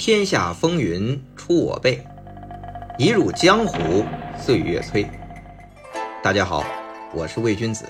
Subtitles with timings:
[0.00, 2.02] 天下风云出我辈，
[2.98, 4.02] 一入江湖
[4.34, 5.06] 岁月催。
[6.22, 6.64] 大家好，
[7.12, 7.84] 我是魏君子，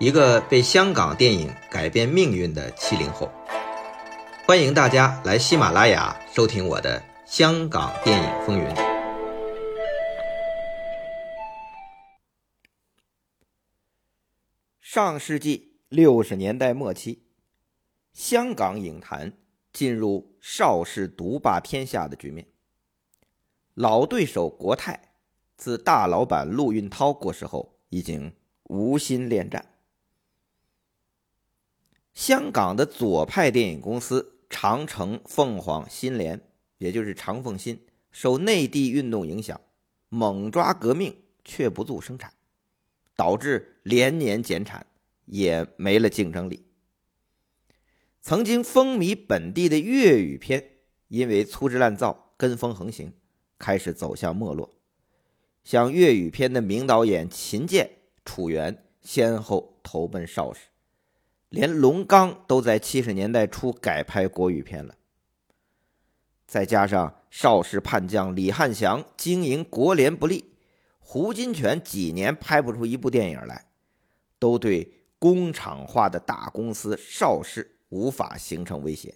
[0.00, 3.30] 一个被香港电影改变命运的七零后。
[4.46, 8.64] 欢迎大家来喜马拉雅收听我的《香港电影风云》。
[14.80, 17.18] 上世纪六十年代末期，
[18.14, 19.34] 香港影坛。
[19.72, 22.46] 进入邵氏独霸天下的局面。
[23.74, 25.14] 老对手国泰，
[25.56, 29.64] 自大老板陆运涛过世后，已经无心恋战。
[32.12, 36.38] 香港的左派电影公司长城、凤凰、新联，
[36.76, 39.58] 也就是长凤新，受内地运动影响，
[40.10, 42.34] 猛抓革命却不做生产，
[43.16, 44.86] 导致连年减产，
[45.24, 46.66] 也没了竞争力。
[48.22, 50.64] 曾经风靡本地的粤语片，
[51.08, 53.12] 因为粗制滥造、跟风横行，
[53.58, 54.70] 开始走向没落。
[55.64, 57.90] 像粤语片的名导演秦剑、
[58.24, 60.60] 楚原先后投奔邵氏，
[61.48, 64.94] 连龙刚都在七十年代初改拍国语片了。
[66.46, 70.54] 再加上邵氏叛将李汉祥经营国联不利，
[71.00, 73.66] 胡金铨几年拍不出一部电影来，
[74.38, 77.71] 都对工厂化的大公司邵氏。
[77.92, 79.14] 无法形成威胁。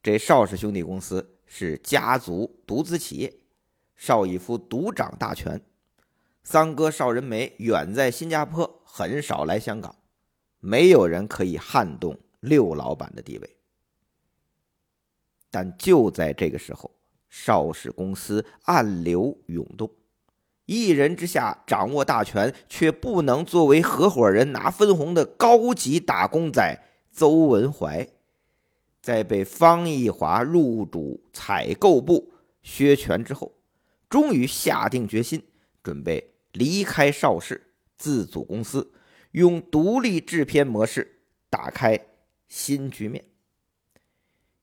[0.00, 3.34] 这邵氏兄弟公司是家族独资企业，
[3.96, 5.60] 邵逸夫独掌大权，
[6.44, 9.96] 三哥邵仁枚远在新加坡，很少来香港，
[10.60, 13.56] 没有人可以撼动六老板的地位。
[15.50, 16.94] 但就在这个时候，
[17.28, 19.90] 邵氏公司暗流涌动，
[20.66, 26.84] 一人之下掌握大权，却不能作为合伙人拿分红的高级打工仔。
[27.18, 28.06] 邹文怀
[29.02, 33.56] 在被方逸华入主采购部削权之后，
[34.08, 35.42] 终于下定决心，
[35.82, 38.92] 准备离开邵氏，自组公司，
[39.32, 41.98] 用独立制片模式打开
[42.46, 43.24] 新局面。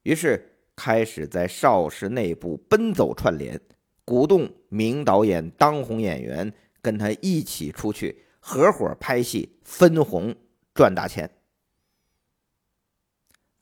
[0.04, 3.60] 于是开始在邵氏内部奔走串联，
[4.06, 10.34] 鼓动名导演、当红演员跟他一起出去合伙拍戏，分红
[10.74, 11.30] 赚大钱。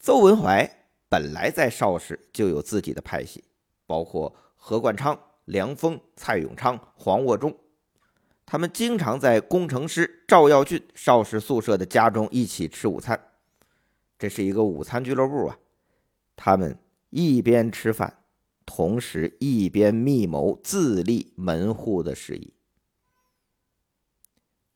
[0.03, 0.69] 邹文怀
[1.07, 3.45] 本来在邵氏就有自己的派系，
[3.85, 7.57] 包括何冠昌、梁峰、蔡永昌、黄沃忠，
[8.45, 13.17] 他们经常在工程师赵耀俊邵氏宿舍的家中一起吃午餐，
[14.19, 15.57] 这是一个午餐俱乐部啊。
[16.35, 16.77] 他们
[17.09, 18.25] 一边吃饭，
[18.65, 22.53] 同时一边密谋自立门户的事宜。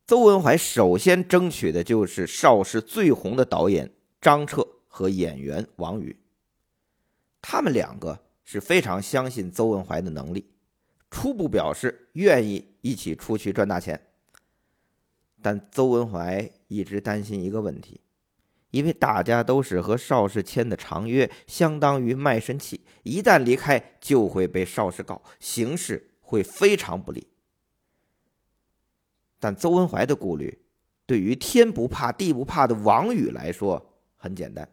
[0.05, 4.65] 邹文怀首先争取的就是邵氏最红的导演张彻。
[4.97, 6.17] 和演员王宇，
[7.39, 10.49] 他们两个是非常相信邹文怀的能力，
[11.11, 14.07] 初步表示愿意一起出去赚大钱。
[15.39, 18.01] 但邹文怀一直担心一个问题，
[18.71, 27.27] 因为大家都是和邵氏签的长约，相当于卖身契，一旦离开就会被邵氏告，形势会非常不利。
[29.39, 30.57] 但邹文怀的顾虑，
[31.05, 34.67] 对于天不怕地不怕的王宇来说很简单。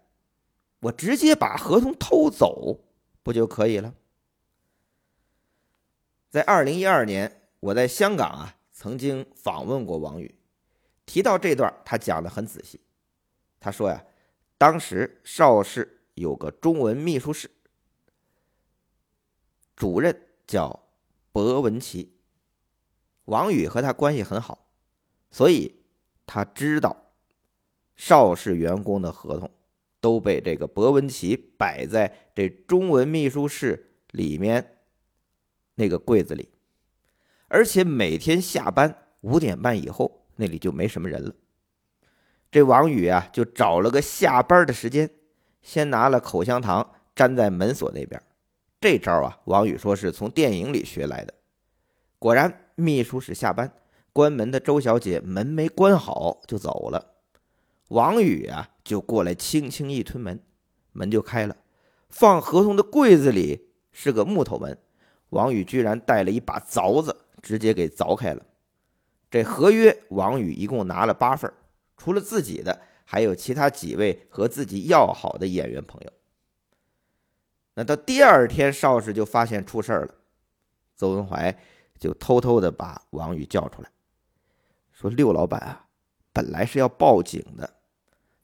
[0.84, 2.80] 我直接把合同偷走
[3.22, 3.94] 不就可以了？
[6.28, 10.34] 在二零一二年，我在香港啊，曾经访问过王宇，
[11.06, 12.80] 提到这段，他讲的很仔细。
[13.60, 14.04] 他说呀，
[14.58, 17.50] 当时邵氏有个中文秘书室，
[19.74, 20.86] 主任叫
[21.32, 22.14] 博文琪，
[23.24, 24.66] 王宇和他关系很好，
[25.30, 25.82] 所以
[26.26, 26.94] 他知道
[27.96, 29.50] 邵氏员工的合同。
[30.04, 34.76] 都被这个博文奇摆在这中文秘书室里面
[35.76, 36.50] 那个柜子里，
[37.48, 41.34] 而且每天下班五点半以后，那里就没什么人了。
[42.52, 45.08] 这王宇啊，就找了个下班的时间，
[45.62, 48.22] 先拿了口香糖粘在门锁那边。
[48.78, 51.32] 这招啊，王宇说是从电影里学来的。
[52.18, 53.72] 果然，秘书室下班
[54.12, 57.13] 关门的周小姐门没关好就走了。
[57.88, 60.40] 王宇啊，就过来轻轻一推门，
[60.92, 61.56] 门就开了。
[62.08, 64.78] 放合同的柜子里是个木头门，
[65.30, 68.44] 王宇居然带了一把凿子，直接给凿开了。
[69.30, 71.52] 这合约，王宇一共拿了八份，
[71.96, 76.12] 除了自己的，还有其他几位和自己要好的演员朋友。
[77.74, 80.14] 那到第二天，邵氏就发现出事了，
[80.96, 81.56] 邹文怀
[81.98, 83.90] 就偷偷的把王宇叫出来，
[84.92, 85.83] 说：“六老板啊。”
[86.34, 87.72] 本来是要报警的，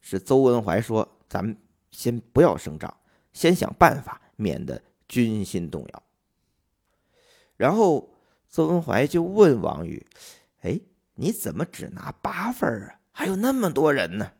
[0.00, 1.54] 是邹文怀说：“咱们
[1.90, 2.96] 先不要声张，
[3.32, 6.02] 先想办法免得军心动摇。
[7.56, 8.08] 然后
[8.48, 10.06] 邹文怀就问王宇
[10.62, 10.80] ：“哎，
[11.16, 13.00] 你怎么只拿八份啊？
[13.10, 14.30] 还有那么多人呢？”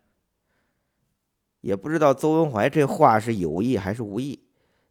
[1.61, 4.41] 也不知道邹文怀这话是有意还是无意，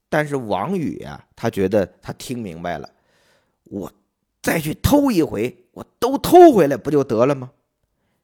[0.09, 2.89] 但是王宇呀，他觉得他听明白了，
[3.63, 3.91] 我
[4.41, 7.51] 再去偷一回，我都偷回来不就得了吗？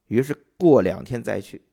[0.07, 1.65] 于是过两天再去。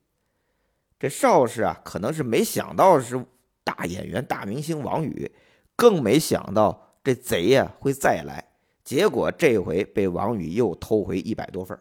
[0.99, 3.25] 这邵氏啊，可能是没想到是
[3.64, 5.31] 大演员、大明星王宇，
[5.76, 6.88] 更没想到。
[7.05, 8.52] 这贼呀会再来，
[8.84, 11.76] 结果这回被王宇又偷回一百多份。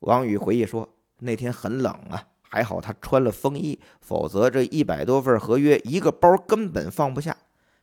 [0.00, 0.86] 王宇回忆说
[1.20, 7.34] ：“那天很冷啊，还好他穿了风衣，否则这一百多份合约一个包根本放不下。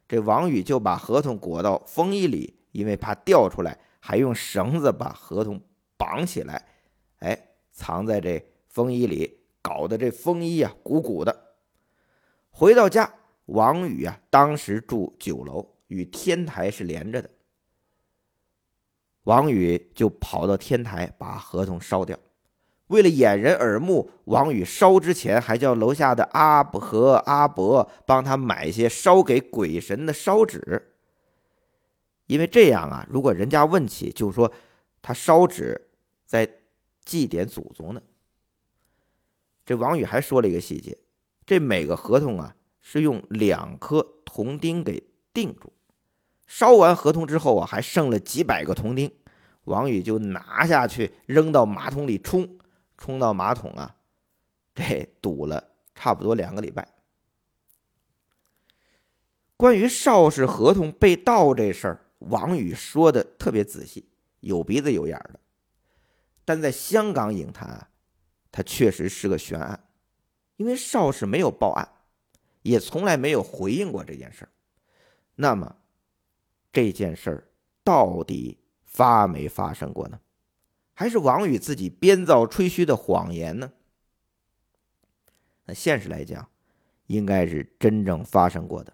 [0.08, 5.60] 这王宇就把合同裹到风衣里，因为怕掉出来，还用绳子把合同
[5.98, 6.64] 绑起来，
[7.24, 11.56] 哎，藏在这风衣里，搞得这风衣啊鼓鼓的。
[12.52, 13.12] 回到家。”
[13.48, 17.30] 王宇啊，当时住九楼，与天台是连着的。
[19.24, 22.18] 王宇就跑到天台把合同烧掉。
[22.88, 30.94] 为了掩人耳目，王宇烧之前还叫楼下的阿和阿伯帮他买些烧给鬼神的烧纸，
[32.28, 34.50] 因为这样啊，如果人家问起，就说
[35.02, 35.90] 他烧纸
[36.26, 36.50] 在
[37.04, 38.02] 祭奠祖宗呢。
[39.66, 40.98] 这王宇还说了一个细节：
[41.46, 42.56] 这每个合同啊。
[42.86, 45.02] 是用两颗铜钉给
[45.34, 45.72] 钉住，
[46.46, 49.10] 烧完合同之后啊，还剩了几百个铜钉，
[49.64, 52.58] 王宇就拿下去扔到马桶里冲，
[52.98, 53.96] 冲到马桶啊，
[54.76, 56.86] 这堵了差不多两个礼拜。
[59.56, 64.10] 关于邵氏合同被盗这事儿，王宇说的特别仔细，
[64.42, 65.40] 有鼻子有眼的，
[66.46, 67.90] 但在香港影坛啊，
[68.52, 69.88] 它确实是个悬案，
[70.58, 71.90] 因为邵氏没有报案。
[72.64, 74.50] 也从来没有回应过这件事儿，
[75.36, 75.76] 那么
[76.72, 77.50] 这件事儿
[77.84, 80.22] 到底发没发生过呢？
[80.94, 83.74] 还是王宇自己编造吹嘘的谎言呢？
[85.66, 86.50] 那现实来讲，
[87.08, 88.94] 应该是真正发生过的，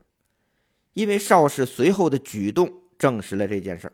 [0.93, 3.93] 因为邵氏随后的举动证实了这件事儿。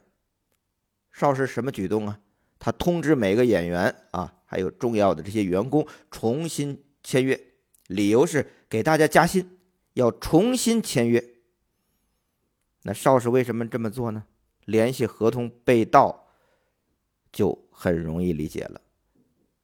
[1.11, 2.21] 邵氏什么举动啊？
[2.59, 7.39] 他通知每个演员啊，还有重要的这些员工重新签约，
[7.87, 9.51] 理由是给大家加薪。
[9.93, 11.23] 要重新签约，
[12.83, 14.25] 那邵氏为什么这么做呢？
[14.65, 16.27] 联系合同被盗，
[17.31, 18.81] 就很容易理解了。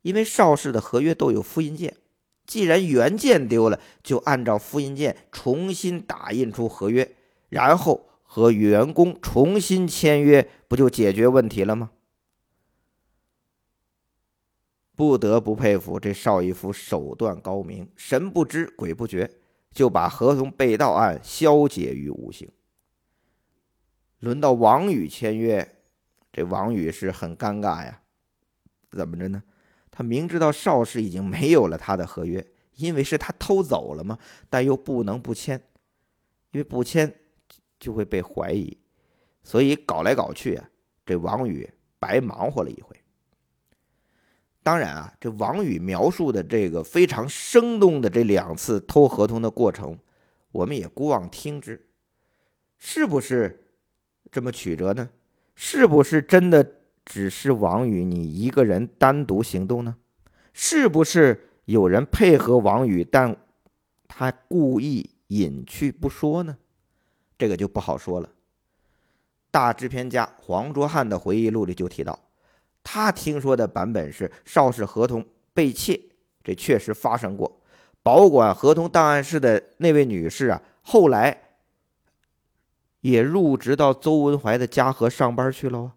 [0.03, 1.97] 因为邵氏的合约都有复印件，
[2.45, 7.13] 既然原件丢了，就按照复印件重新打印出合约，
[7.49, 11.91] 然后和员工重新签约，不就解决问题了吗？
[14.95, 19.29] 不得不佩服这邵逸夫手段高明，神不知鬼不觉。
[19.73, 22.51] 就把合同被盗案消解于无形。
[24.19, 25.77] 轮到王宇签约，
[26.33, 28.01] 这王宇是很尴尬呀。
[28.91, 29.41] 怎么着呢？
[29.89, 32.45] 他明知道邵氏已经没有了他的合约，
[32.75, 35.57] 因为是他偷走了嘛，但又不能不签，
[36.51, 37.21] 因为不签
[37.79, 38.77] 就会被怀疑，
[39.41, 40.69] 所以搞来搞去啊，
[41.05, 43.00] 这王宇白忙活了一回。
[44.63, 49.98] 当然啊，这王宇描述的这个非常生动的这两次偷合同的过程，
[50.51, 51.88] 我们也姑妄听之，
[52.77, 53.65] 是不是
[54.32, 55.10] 这么曲折呢？
[55.56, 59.96] 是不是真的只是王宇你一个人单独行动呢？
[60.53, 63.36] 是不是有人配合王宇，但
[64.08, 66.58] 他故意隐去不说呢？
[67.38, 68.30] 这个就不好说了。
[69.50, 72.20] 大制片家黄卓汉的回忆录里就提到。
[72.83, 76.00] 他听说的版本是邵氏合同被窃，
[76.43, 77.61] 这确实发生过。
[78.03, 81.39] 保管合同档案室的那位女士啊，后来
[83.01, 85.93] 也入职到邹文怀的嘉禾上班去了。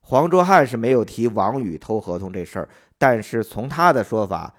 [0.00, 4.54] 黄卓汉是没有提王宇偷合同这事儿，但是从他的说法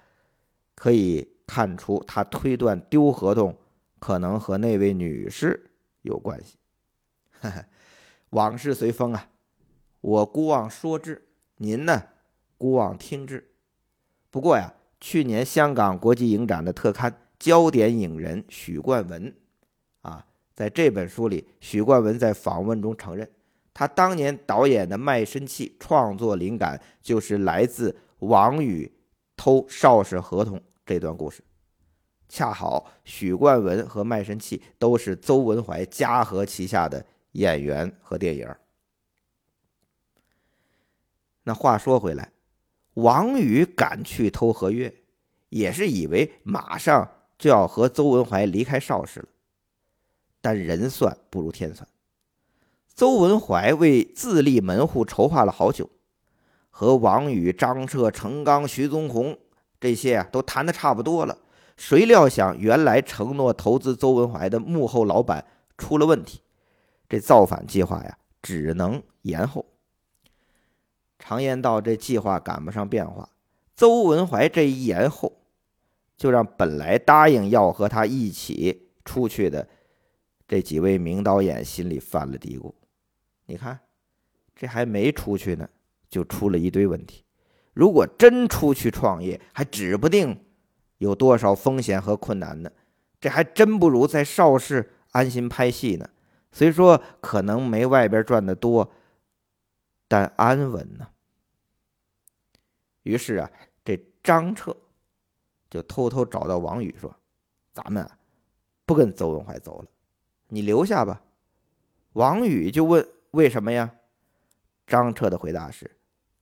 [0.76, 3.58] 可以看出，他推断丢合同
[3.98, 5.72] 可能和那位女士
[6.02, 6.56] 有关系。
[8.30, 9.26] 往事随风啊。
[10.00, 12.02] 我孤妄说之，您呢，
[12.56, 13.50] 孤妄听之。
[14.30, 19.34] 不过呀，去年香港国际影展的特刊焦点影人许冠文，
[20.02, 23.28] 啊，在这本书里，许冠文在访问中承认，
[23.74, 28.90] 他当年导演的《卖身契》创作灵感就是来自王宇
[29.36, 31.42] 偷邵氏合同这段故事。
[32.28, 38.48] 恰好许冠文和卖身契都是邹文怀嘉禾旗下的演员和电影。
[41.44, 42.32] 那话说回来，
[42.94, 44.92] 王宇敢去偷合约，
[45.48, 49.26] 也是以为马上就要和邹文怀离开邵氏了。
[50.42, 51.88] 但人算不如天算，
[52.94, 55.88] 邹文怀为自立门户筹划了好久，
[56.70, 59.38] 和王宇、张彻、程刚、徐宗宏
[59.78, 61.38] 这些啊都谈的差不多了。
[61.76, 65.46] 谁料想，原来承诺投资邹文怀的幕后老板
[65.78, 66.40] 出了问题，
[67.08, 69.64] 这造反计划呀只能延后。
[71.20, 73.28] 常言道，这计划赶不上变化。
[73.76, 75.40] 邹文怀这一延后，
[76.16, 79.68] 就让本来答应要和他一起出去的
[80.48, 82.72] 这几位名导演心里犯了嘀咕。
[83.46, 83.78] 你看，
[84.56, 85.68] 这还没出去呢，
[86.08, 87.22] 就出了一堆问题。
[87.74, 90.44] 如果真出去创业，还指不定
[90.98, 92.70] 有多少风险和困难呢。
[93.20, 96.08] 这还真不如在邵氏安心拍戏呢。
[96.50, 98.90] 虽说可能没外边赚的多。
[100.10, 101.06] 但安稳呢？
[103.04, 103.48] 于是啊，
[103.84, 104.76] 这张彻
[105.70, 107.14] 就偷偷找到王宇说
[107.72, 108.18] ：“咱们啊，
[108.84, 109.88] 不跟邹文怀走了，
[110.48, 111.22] 你留下吧。”
[112.14, 113.88] 王宇就问：“为什么呀？”
[114.84, 115.88] 张彻的回答是：“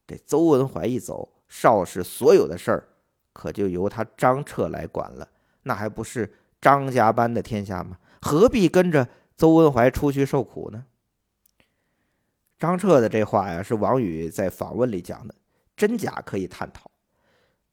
[0.09, 2.89] 这邹文怀一走，邵氏所有的事儿
[3.35, 5.29] 可就由他张彻来管了，
[5.65, 7.99] 那还不是张家班的天下吗？
[8.23, 9.07] 何必跟着
[9.37, 10.87] 邹文怀出去受苦呢？”
[12.59, 15.35] 张彻的这话呀，是王宇在访问里讲的，
[15.77, 16.91] 真假可以探讨。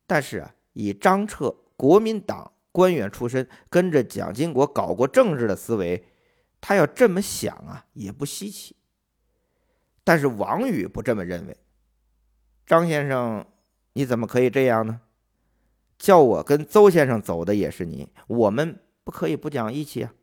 [0.05, 6.05] 但是啊，以张彻国民党官员出身，跟着蒋经国搞过政治的思维，
[6.61, 8.75] 他要这么想啊，也不稀奇。
[10.03, 11.57] 但是王宇不这么认为。
[12.67, 13.45] 张先生，
[13.93, 15.01] 你怎么可以这样呢？
[15.97, 20.13] 叫我跟邹先生走的也是你，我们不可以不讲义气啊。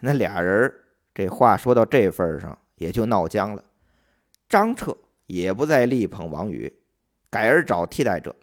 [0.00, 0.72] 那俩人
[1.12, 2.56] 这话说到这份上。
[2.78, 3.64] 也就闹僵了，
[4.48, 6.72] 张彻也不再力捧王宇，
[7.28, 8.34] 改而找替代者。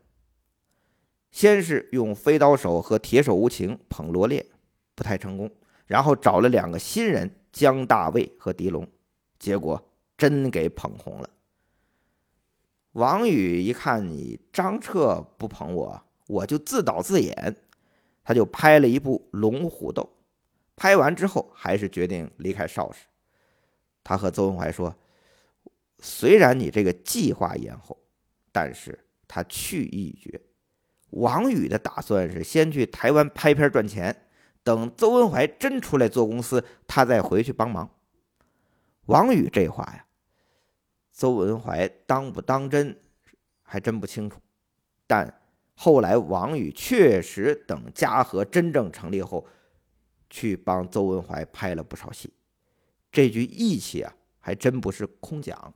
[1.31, 4.45] 先是用飞刀手和铁手无情捧罗烈，
[4.93, 5.51] 不太成功，
[5.85, 8.87] 然后找了两个新人江大卫和狄龙，
[9.37, 11.29] 结果真给捧红了。
[12.93, 17.57] 王宇一看你张彻不捧我，我就自导自演，
[18.23, 20.01] 他就拍了一部《龙虎斗》，
[20.77, 23.05] 拍完之后还是决定离开邵氏。
[24.05, 24.95] 他和邹文怀说
[25.97, 27.97] ：“虽然你这个计划延后，
[28.51, 30.39] 但是他去意已决。
[31.09, 34.27] 王宇的打算是先去台湾拍片赚钱，
[34.63, 37.89] 等邹文怀真出来做公司，他再回去帮忙。
[39.07, 40.05] 王宇这话呀，
[41.11, 42.95] 邹文怀当不当真，
[43.63, 44.39] 还真不清楚。
[45.07, 45.41] 但
[45.73, 49.47] 后来王宇确实等嘉禾真正成立后，
[50.29, 52.31] 去帮邹文怀拍了不少戏。”
[53.15, 55.73] 这句义气啊，还真不是空讲。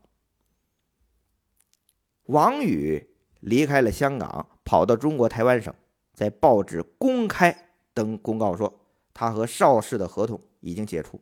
[2.26, 5.74] 王宇离开了香港，跑到中国台湾省，
[6.14, 8.82] 在报纸公开登公告说，
[9.14, 11.18] 他和邵氏的合同已经解除。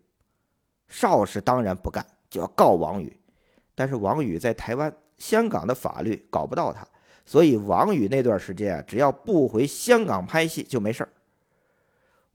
[0.87, 3.15] 邵氏当然不干，就要告王宇。
[3.75, 6.83] 但是王宇在台湾、香港的法律搞不到他，
[7.27, 11.13] 所以王宇那段时间啊，只要不回香港拍戏就没事儿。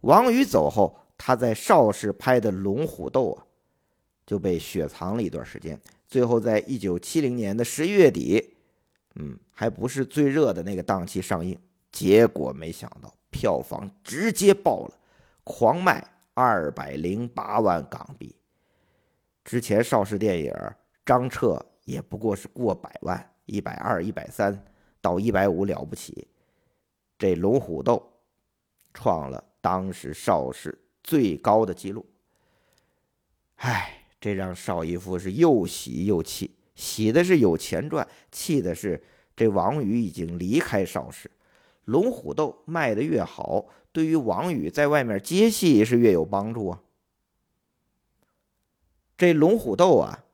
[0.03, 3.47] 王宇走后，他在邵氏拍的《龙虎斗》啊。
[4.25, 8.55] 就被雪藏了一段时间，最后在一九七零年的十一月底，
[9.17, 11.59] 嗯，还不是最热的那个档期上映，
[11.91, 14.95] 结果没想到票房直接爆了，
[15.43, 18.35] 狂卖二百零八万港币。
[19.45, 20.55] 之前邵氏电影
[21.05, 24.65] 张彻也不过是过百万，一百二、一百三
[25.01, 26.29] 到一百五了不起，
[27.19, 27.97] 这《龙虎斗》
[28.95, 32.07] 创了当时邵氏最高的记录。
[33.57, 33.99] 唉。
[34.23, 39.03] 这让邵逸夫是又喜又气，喜的是有钱赚，气的是
[39.35, 41.29] 这王宇已经离开邵氏。
[41.87, 46.81] 龙虎斗卖的越好，对于王宇在外面接戏是越有帮助啊。
[49.19, 50.25] 这龙虎斗啊，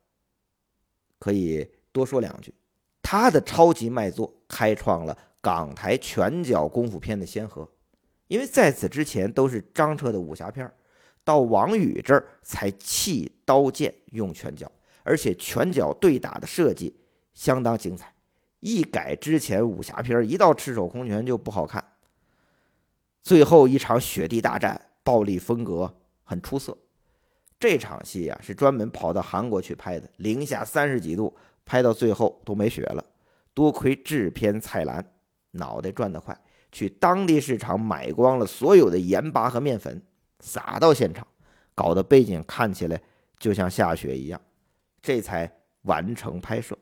[1.18, 2.52] 可以多说两句，
[3.00, 7.66] 他的超级卖座开创了港台拳脚功夫片的先河，
[8.26, 10.70] 因为在此之前都是张彻的武侠片
[11.28, 16.96] 到王宇这儿才弃刀剑用拳脚，而且拳脚对打的设计
[17.34, 18.10] 相当精彩。
[18.60, 21.84] 一改之前武侠片一到赤手空拳就不好看。
[23.22, 25.94] 最后一场雪地大战，暴力风格
[26.24, 26.74] 很出色。
[27.60, 33.04] 这场戏啊是专门跑到韩国去拍的，零下三十几度，拍到最后都没雪了。
[33.52, 35.04] 多亏制片蔡澜
[35.50, 36.40] 脑袋转得快，
[36.72, 40.02] 去当地市场买光了所有的盐巴和面粉。
[40.40, 41.26] 撒到现场，
[41.74, 43.00] 搞得背景看起来
[43.38, 44.40] 就像下雪一样，
[45.00, 45.50] 这才
[45.82, 46.76] 完成拍摄。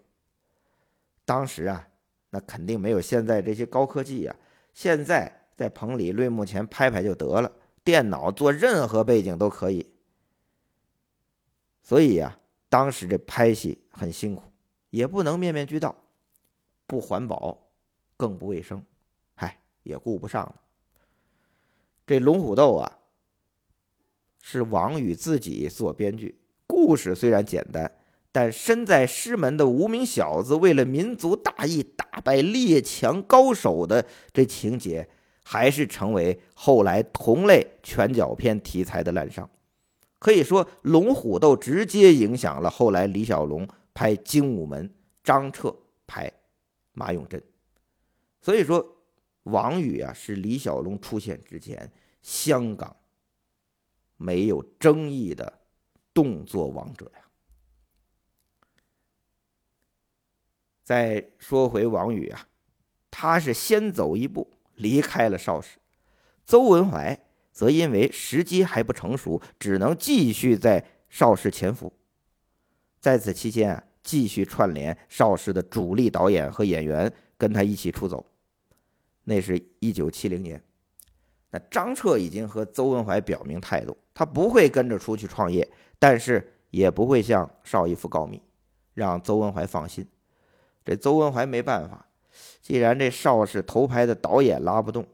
[1.25, 1.89] 当时啊，
[2.31, 4.37] 那肯定没有现在这些高科技啊。
[4.73, 7.51] 现在在棚里绿幕前拍拍就得了，
[7.83, 9.91] 电脑做任何背景都可以。
[11.83, 14.43] 所以呀，当时这拍戏很辛苦，
[14.91, 15.97] 也不能面面俱到，
[16.87, 17.57] 不环保，
[18.17, 18.85] 更不卫生，
[19.35, 20.55] 嗨，也顾不上了。
[22.07, 22.99] 这《龙虎斗》啊，
[24.49, 26.39] 是王宇自己做编剧，
[26.69, 27.91] 故事虽然简单。
[28.31, 35.09] 但身在师门的无名小子，为了民族大义打败列强高手的这情节，
[35.43, 39.45] 还是成为后来同类拳脚片题材的滥觞。
[40.21, 44.89] 可以说，《龙虎斗》直接影响了后来李小龙拍《精武门》，
[45.25, 45.75] 张彻
[46.07, 46.29] 拍
[46.93, 47.41] 《马永贞》。
[48.41, 48.97] 所以说，
[49.43, 51.91] 王宇啊，是李小龙出现之前
[52.23, 52.95] 香港
[54.17, 55.61] 没有争议的
[56.13, 57.21] 动作王者呀。
[60.83, 62.47] 再说回王宇啊，
[63.11, 65.79] 他是先走一步离开了邵氏，
[66.45, 67.19] 邹文怀
[67.51, 71.93] 则因为时机还不成熟，只能继续在邵氏潜伏。
[73.01, 78.25] 在此期间啊，继续串联邵氏的主力导演和演员跟他一起出走。
[79.25, 80.63] 那是一九七零年，
[81.51, 88.41] 那张彻已经和邹文怀表明态度，他不会跟着出去创业，但是也不会向邵逸夫告密，
[88.95, 90.09] 让邹文怀放心。
[90.87, 92.07] 这邹文怀没办法，
[92.63, 95.07] 既然这邵氏头牌的导演拉不动，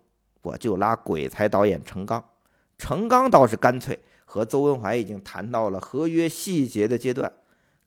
[0.43, 2.25] 我就拉鬼才导演程刚。
[2.79, 7.33] 程刚倒是干脆，和邹文怀已经谈到了合约细节的阶段，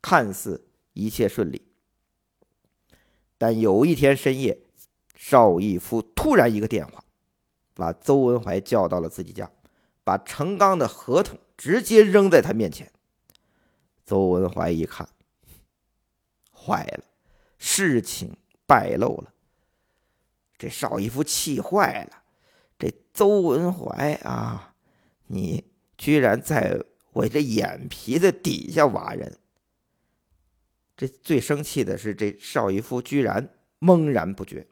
[0.02, 1.62] 看似一切顺利。
[3.38, 4.60] 但有一天深夜，
[5.16, 7.02] 邵逸夫突然一个电话，
[7.74, 9.50] 把邹文怀叫到了自己家，
[10.06, 12.90] 把程刚的合同直接扔在他面前。
[14.06, 15.10] 邹文怀一看，
[16.54, 17.04] 坏了。
[17.58, 19.34] 事情败露了，
[20.58, 22.22] 这邵逸夫气坏了。
[22.78, 24.76] 这邹文怀啊，
[25.28, 25.64] 你
[25.98, 26.80] 居然在
[27.14, 29.40] 我这眼皮子底下挖人！
[30.96, 33.50] 这最生气的是，这邵逸夫居然
[33.80, 34.68] 懵然不觉。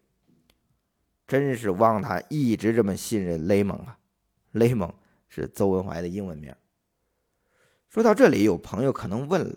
[1.26, 3.98] 真是望他一直这么信任雷蒙啊！
[4.52, 4.94] 雷蒙
[5.36, 6.56] 是邹文怀的英文名。
[7.90, 9.56] 说到这里，有朋友可能问了。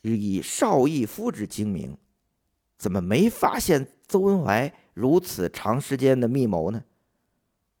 [0.00, 1.98] 以邵逸夫之精明，
[2.78, 6.82] 怎么没发现邹文怀如此长时间的密谋呢？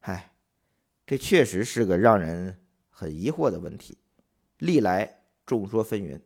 [0.00, 0.32] 唉，
[1.06, 2.58] 这确实是个让人
[2.90, 3.96] 很疑惑的问题。
[4.58, 6.20] 历来众说纷纭，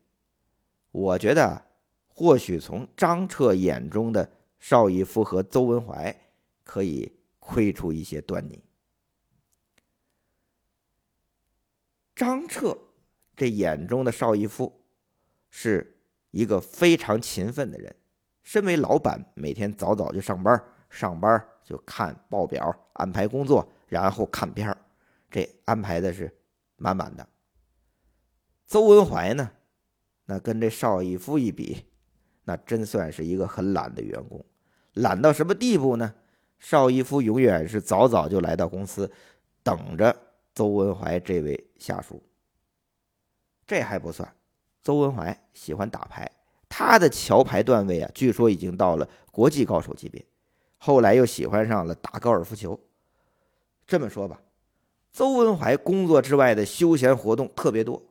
[0.91, 1.63] 我觉得
[2.09, 6.21] 或许从张彻眼中的邵逸夫和邹文怀
[6.65, 8.61] 可以窥出一些端倪。
[12.21, 12.77] 张彻
[13.35, 14.79] 这眼中的邵逸夫。
[15.49, 15.97] 是
[16.31, 17.97] 一个非常勤奋的人。
[18.43, 24.77] 身为老板，每天早早就上班，上班就看报表，安排工作，然后看片儿，
[25.31, 26.31] 这安排的是
[26.77, 27.27] 满满的。
[28.67, 29.51] 邹文怀呢，
[30.27, 31.87] 那跟这邵逸夫一比，
[32.45, 34.45] 那真算是一个很懒的员工。
[34.93, 36.15] 懒到什么地步呢？
[36.59, 39.11] 邵逸夫永远是早早就来到公司，
[39.63, 40.15] 等着
[40.55, 42.23] 邹文怀这位下属。
[43.67, 44.35] 这还不算。
[44.83, 46.31] 邹文怀喜欢打牌，
[46.69, 50.25] 他的桥牌段位啊，据说已经到了国际高手级别。
[50.79, 52.81] 后来又喜欢上了打高尔夫球。
[53.87, 54.41] 这么说吧，
[55.13, 58.03] 邹文怀工作之外的休闲活动特别多，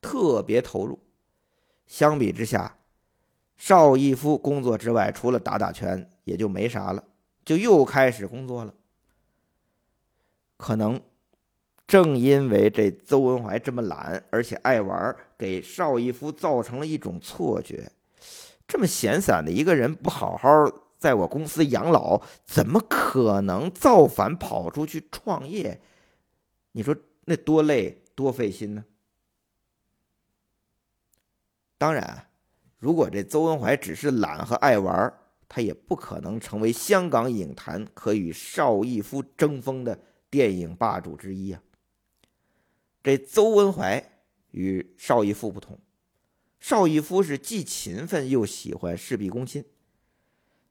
[0.00, 1.00] 特别投入。
[1.86, 2.78] 相比之下，
[3.56, 7.04] 邵逸夫工作之外除了打打拳也就没啥了，
[7.44, 8.72] 就又开始工作了。
[10.56, 11.02] 可能。
[11.92, 17.92] 正因为这邹文怀这么懒，而且爱玩，给邵逸夫造成了一种错觉：
[18.66, 20.48] 这么闲散的一个人，不好好
[20.96, 25.82] 在我公司养老，怎么可能造反跑出去创业？
[26.72, 28.82] 你说那多累多费心呢？
[31.76, 32.26] 当然，
[32.78, 35.12] 如果这邹文怀只是懒和爱玩，
[35.46, 40.00] 他也不可能成为香港影坛可与邵逸夫争锋的
[40.30, 41.60] 电影霸主之一啊。
[43.02, 45.80] 这邹文怀与邵逸夫不同，
[46.60, 49.64] 邵逸夫是既勤奋又喜欢事必躬亲，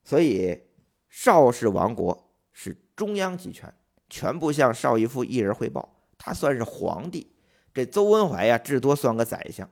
[0.03, 0.61] 所以
[1.09, 3.73] 邵氏王国是中央集权，
[4.09, 7.33] 全部向邵逸夫一人汇报，他算是皇帝。
[7.73, 9.69] 这邹文怀呀，至多算个宰相，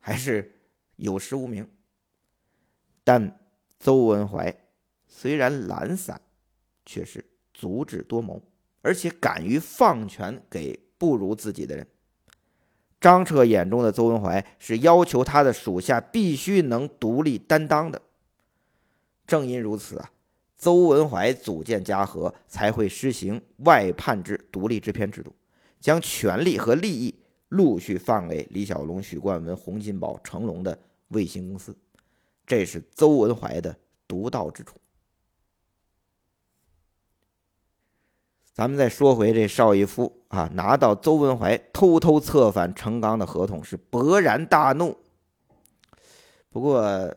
[0.00, 0.60] 还是
[0.96, 1.70] 有实无名。
[3.04, 3.38] 但
[3.78, 4.52] 邹文怀
[5.06, 6.20] 虽然懒散，
[6.84, 8.42] 却是足智多谋，
[8.82, 10.87] 而且敢于放权给。
[10.98, 11.86] 不如自己的人，
[13.00, 18.02] 张彻眼中的邹文怀是要求他的属下必须能独立担当的。
[19.26, 20.10] 正因如此啊，
[20.56, 25.32] 邹文怀组建嘉禾，才会实行外判制独立制片制度，
[25.78, 27.14] 将权力和利益
[27.50, 30.76] 陆续放给李小龙、许冠文、洪金宝、成龙的
[31.08, 31.76] 卫星公司。
[32.46, 33.76] 这是邹文怀的
[34.08, 34.76] 独到之处。
[38.54, 44.96] 咱们再说回这邵逸夫啊，拿到邹文怀偷偷策反程刚的合同，是勃然大怒。
[46.50, 47.14] 不过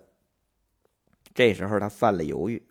[1.34, 2.62] 这时候他犯了犹豫，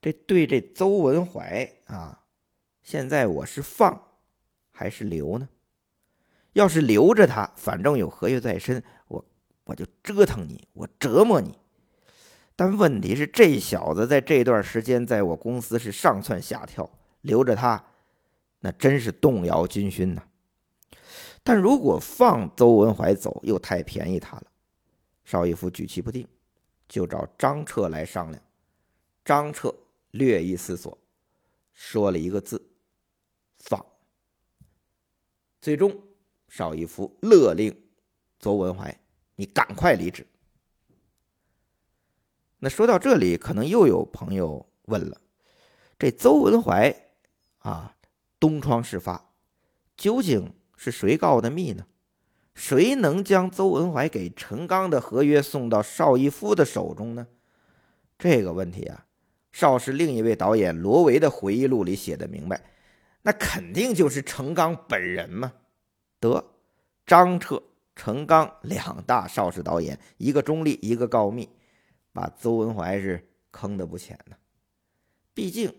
[0.00, 2.20] 这对这邹文怀啊，
[2.82, 4.02] 现在我是放
[4.70, 5.48] 还是留呢？
[6.54, 9.24] 要是留着他，反正有合约在身，我
[9.64, 11.58] 我就折腾你，我折磨你。
[12.54, 16.88] 但问题是，这小子在这段时间在我公司是上蹿下跳。
[17.22, 17.82] 留着他，
[18.64, 20.22] 那真是动摇军心呐。
[21.42, 24.46] 但如果放邹文怀走，又太便宜他了。
[25.24, 26.24] 邵逸夫举棋不定，
[26.88, 28.40] 就找张彻来商量。
[29.24, 29.74] 张彻
[30.12, 30.96] 略一思索，
[31.72, 32.64] 说了一个字
[33.58, 33.84] ：“放。”
[35.60, 36.00] 最终，
[36.48, 37.76] 邵逸夫勒令
[38.38, 38.96] 邹文怀
[39.34, 40.24] ：“你赶快离职。”
[42.60, 45.20] 那说到这里，可能又有朋友问了：
[45.98, 46.94] 这邹文怀？
[47.58, 47.96] 啊，
[48.42, 49.30] 东窗事发，
[49.96, 51.86] 究竟是谁告的密呢？
[52.56, 57.28] 谁能将邹文怀给陈刚的合约送到邵逸夫的手中呢？
[58.18, 59.06] 这个问题啊，
[59.52, 62.60] 邵氏另一位导演罗维的回忆录里写的明白，
[63.22, 65.52] 那肯定就是陈刚本人嘛。
[66.18, 66.44] 得，
[67.06, 67.62] 张彻、
[67.94, 71.48] 陈刚两大邵氏导演，一个中立，一个告密，
[72.12, 74.34] 把邹文怀是坑得不浅呢。
[75.32, 75.72] 毕竟。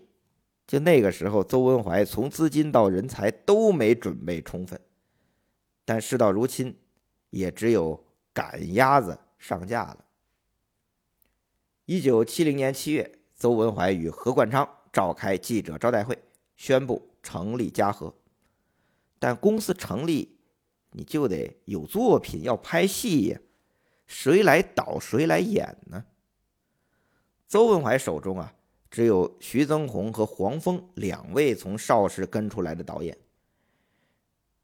[0.66, 4.80] 就那个时候，邹文怀从资金到人才都没准备充分，
[5.84, 6.74] 但事到如今，
[7.28, 10.04] 也只有赶鸭子上架了。
[11.84, 16.18] 一九七零年七月，邹文怀与何冠昌召开记者招待会，
[16.56, 18.14] 宣布成立嘉禾。
[19.18, 20.38] 但公司成立，
[20.92, 23.38] 你就得有作品要拍戏呀，
[24.06, 26.06] 谁来导谁来演呢？
[27.46, 28.54] 邹文怀手中啊。
[28.94, 33.18] 只有徐增宏和黄峰两位从邵氏跟出来的导演。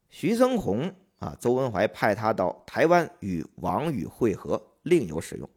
[0.09, 0.89] 徐增宏
[1.19, 5.49] 啊，邹文怀派他到台湾与王宇会合，另有使用。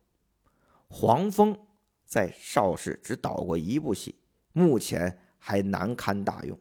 [0.89, 1.57] 黄峰
[2.05, 4.19] 在邵氏只导过一部戏，
[4.53, 6.59] 目前还难堪大用。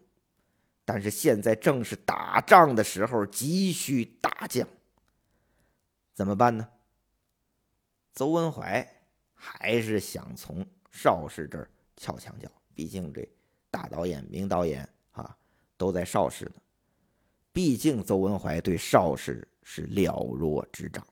[0.86, 4.68] 但是现在正是打仗的时候，急需大将，
[6.14, 6.70] 怎么办呢？
[8.14, 8.88] 邹文怀
[9.34, 11.68] 还是想从邵氏这儿。
[11.96, 13.28] 撬墙角，毕竟这
[13.70, 15.36] 大导演、名导演啊，
[15.78, 16.54] 都在邵氏呢。
[17.52, 21.06] 毕竟邹文怀对邵氏是了若指掌。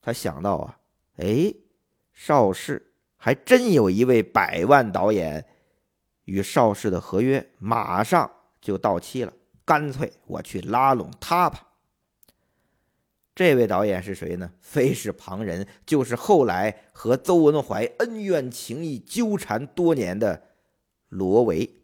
[0.00, 0.78] 他想到啊，
[1.16, 1.52] 哎，
[2.12, 5.44] 邵氏还真有一位百万导演，
[6.24, 9.32] 与邵氏的合约马上就到期了，
[9.64, 11.71] 干脆我去拉拢他吧。
[13.34, 14.52] 这位导演是谁呢？
[14.60, 20.50] 非是旁人，就是后来和邹文怀恩怨情谊纠缠多年的
[21.08, 21.82] 罗维。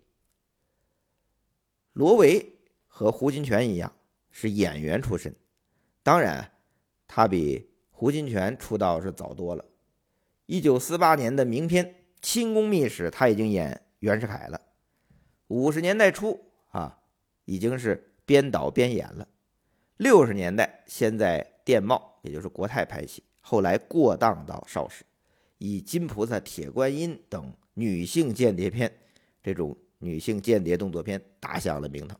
[1.94, 3.92] 罗维和胡金铨一样
[4.30, 5.34] 是演员出身，
[6.02, 6.52] 当然
[7.06, 9.64] 他比胡金铨出道是早多了。
[10.46, 11.84] 一九四八年的名片
[12.20, 14.60] 《清宫秘史》，他已经演袁世凯了。
[15.48, 16.38] 五十年代初
[16.70, 17.00] 啊，
[17.46, 19.26] 已经是边导边演了。
[19.98, 25.04] 六十年代，先在电报，也就是国泰拍戏，后来过档到邵氏，
[25.58, 28.92] 以《金菩萨》《铁观音》等女性间谍片，
[29.42, 32.16] 这种女性间谍动作片打响了名堂。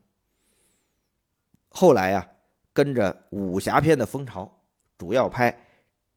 [1.69, 2.29] 后来啊，
[2.73, 4.61] 跟着武侠片的风潮，
[4.97, 5.57] 主要拍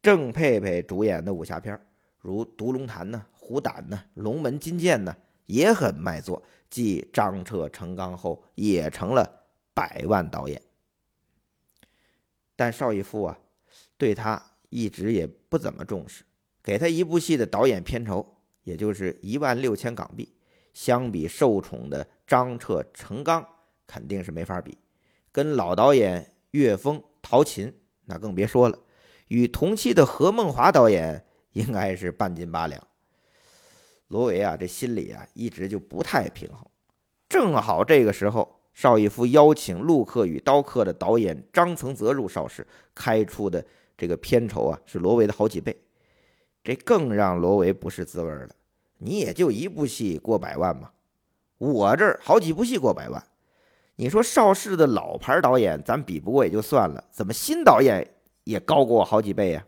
[0.03, 1.81] 郑佩佩主演的武侠片，
[2.19, 6.43] 如《独龙潭》呢，《虎胆》呢，《龙门金剑》呢，也很卖座。
[6.69, 10.61] 继张彻、成钢后，也成了百万导演。
[12.55, 13.39] 但邵逸夫啊，
[13.97, 16.25] 对他一直也不怎么重视，
[16.63, 20.35] 给他一部戏的导演片酬也就是一万六千港币，
[20.73, 23.47] 相比受宠的张彻、程刚
[23.87, 24.79] 肯定是没法比，
[25.31, 27.73] 跟老导演岳峰、陶琴
[28.05, 28.79] 那更别说了，
[29.29, 32.87] 与同期的何梦华导演应该是半斤八两。
[34.09, 36.67] 罗维啊，这心里啊一直就不太平衡，
[37.29, 38.62] 正好这个时候。
[38.73, 43.65] 邵逸夫邀请《陆克与刀客》的导演张曾泽入邵氏，开出的
[43.97, 45.77] 这个片酬啊是罗维的好几倍，
[46.65, 48.49] 这更让罗维不是滋味了。
[48.99, 50.91] 你也就一部戏过百万嘛，
[51.59, 53.23] 我这儿好几部戏过百万。
[53.97, 59.67] 你说邵氏的老牌导演咱比不过也就算了，怎么新导演也高过我好几倍呀？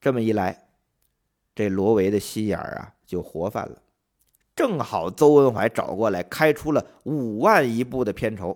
[0.00, 0.68] 这么一来，
[1.54, 3.82] 这罗维的心眼儿啊就活泛了。
[4.60, 8.54] 正好邹文怀找过来，开出了五万一部的片酬，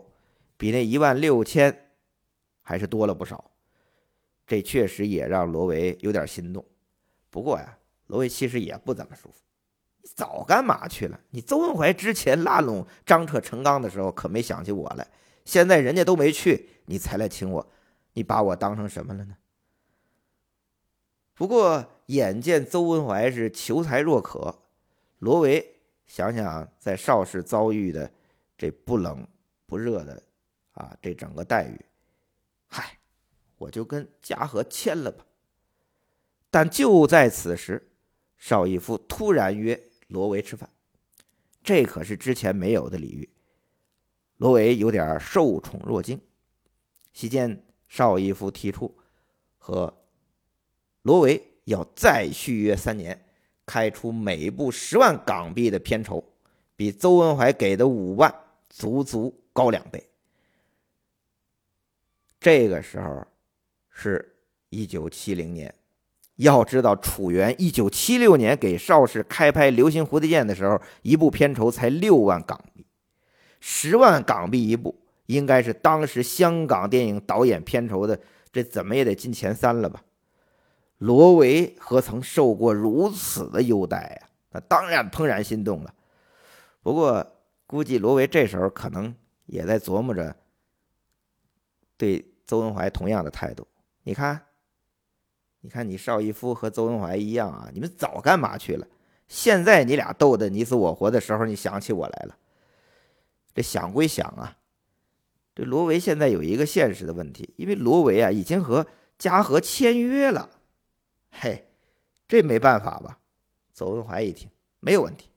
[0.59, 1.89] 比那一万六千
[2.61, 3.51] 还是多了不少。
[4.47, 6.63] 这确实也让罗维有点心动。
[7.31, 9.37] 不过呀，罗维其实也不怎么舒服。
[10.03, 11.19] 你早干嘛去了？
[11.31, 15.09] 你邹文怀之前拉拢张彻、陈刚的时候，可没想起我来。
[15.47, 17.67] 现在人家都没去，你才来请我，
[18.13, 19.39] 你把我当成什么了呢？
[21.33, 24.59] 不过眼见邹文怀是求才若渴，
[25.19, 25.71] 罗维。
[26.07, 28.11] 想想在邵氏遭遇的
[28.57, 29.27] 这不冷
[29.67, 30.23] 不热的
[30.73, 31.85] 啊，这整个待遇，
[32.67, 32.99] 嗨，
[33.57, 35.25] 我就跟嘉禾签了吧。
[36.51, 37.91] 但就在此时，
[38.37, 40.69] 邵逸夫突然约罗维吃饭，
[41.63, 43.29] 这可是之前没有的礼遇。
[44.37, 46.21] 罗维有点受宠若惊。
[47.13, 48.97] 席间，邵逸夫提出
[49.59, 50.05] 和
[51.03, 53.24] 罗维要再续约三年。
[53.67, 56.23] 开出每部十万港币的片酬，
[56.77, 58.35] 比邹文怀给的五万
[58.69, 60.03] 足足高两倍。
[62.41, 63.27] 这个时候
[63.91, 64.37] 是
[64.69, 65.75] 一九七零年，
[66.37, 72.85] 要知道楚原一九七六年给邵氏开拍《流星蝴蝶剑》的时候，一部片酬才六万港币，
[73.61, 74.95] 十万港币一部，
[75.27, 78.21] 应该是当时香港电影导演片酬的，
[78.53, 80.03] 这怎么也得进前三了吧？
[80.99, 84.29] 罗维何曾受过如此的优待呀？
[84.51, 85.93] 那当然怦然心动了。
[86.83, 87.27] 不过，
[87.67, 89.15] 估计罗维这时候可能
[89.47, 90.37] 也在琢磨着
[91.97, 93.67] 对邹文怀同样的态度。
[94.05, 94.41] 你看，
[95.61, 97.69] 你看，你邵逸夫和邹文怀一样啊！
[97.73, 98.87] 你们早干嘛去了？
[99.27, 102.37] 现在你俩斗得你死我活的时候，你想起我来了。
[103.55, 104.57] 这想归想啊，
[105.55, 108.87] 这罗维现在有一个现实的问题，因为罗维啊已经和
[109.19, 110.51] 嘉禾签约了。
[111.37, 111.67] 嘿，
[112.29, 113.19] 这没办法吧？
[113.73, 115.29] 邹文怀一听没有问题，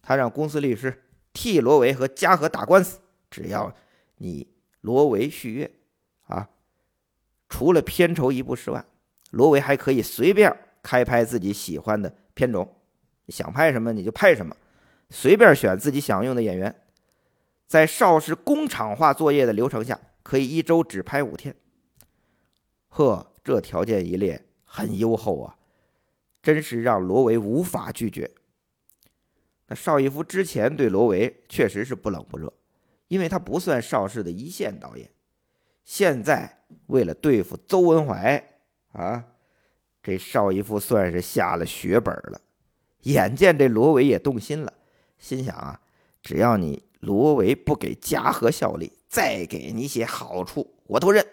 [0.00, 3.74] 他让公司律师替罗维和嘉禾打官司，只要
[4.16, 4.48] 你
[4.80, 5.70] 罗维续约，
[6.24, 6.48] 啊，
[7.50, 8.86] 除了片酬一部十万，
[9.30, 12.74] 罗维还可以随便开拍自己喜欢的片种，
[13.28, 14.56] 想拍什么你就拍什么，
[15.10, 16.74] 随便选自己想用的演员，
[17.66, 21.54] 在邵氏工厂化作业的流程下，可以一周只拍五天。
[22.88, 24.42] 呵，这条件一列。
[24.66, 25.56] 很优厚啊，
[26.42, 28.30] 真是让罗维无法拒绝。
[29.68, 32.52] 那邵逸夫之前对罗维确实是不冷不热，
[33.08, 35.10] 因为他不算邵氏的一线导演。
[35.84, 38.44] 现在为了对付邹文怀
[38.92, 39.24] 啊，
[40.02, 42.40] 这邵逸夫算是下了血本了。
[43.02, 44.72] 眼见这罗维也动心了，
[45.16, 45.80] 心想啊，
[46.22, 51.24] 只要你罗维不给嘉禾效力，再给你些好处，我都认。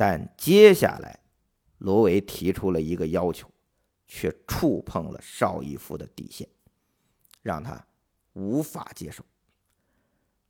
[0.00, 1.20] 但接下来。
[1.76, 3.50] 罗维提出了一个要求，
[4.06, 6.48] 却触碰了邵逸夫的底线，
[7.42, 7.86] 让他
[8.32, 9.22] 无法接受。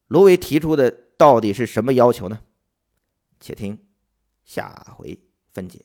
[0.07, 2.43] 罗维提出的到底是什么要求呢？
[3.41, 3.77] 且听
[4.45, 5.21] 下回
[5.53, 5.85] 分解。